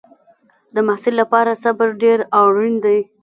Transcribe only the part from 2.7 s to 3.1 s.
دی.